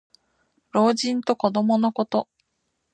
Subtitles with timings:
[0.71, 2.27] 老人と子どものこと。